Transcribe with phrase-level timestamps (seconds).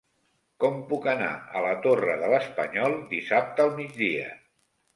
[0.63, 1.27] Com puc anar
[1.59, 4.37] a la Torre de l'Espanyol dissabte al migdia?